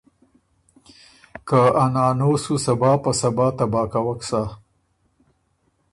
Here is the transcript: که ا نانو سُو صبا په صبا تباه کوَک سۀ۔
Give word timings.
که 1.47 1.61
ا 1.83 1.85
نانو 1.93 2.31
سُو 2.43 2.53
صبا 2.63 2.91
په 3.03 3.11
صبا 3.19 3.47
تباه 3.57 3.87
کوَک 3.93 4.21
سۀ۔ 4.29 4.41